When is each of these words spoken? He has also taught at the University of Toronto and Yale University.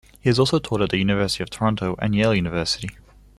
He 0.19 0.29
has 0.29 0.39
also 0.39 0.57
taught 0.57 0.81
at 0.81 0.89
the 0.89 0.97
University 0.97 1.43
of 1.43 1.51
Toronto 1.51 1.95
and 1.99 2.15
Yale 2.15 2.33
University. 2.33 2.89